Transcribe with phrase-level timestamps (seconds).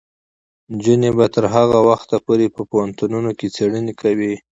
[0.73, 4.33] نجونې به تر هغه وخته پورې په پوهنتونونو کې څیړنې کوي.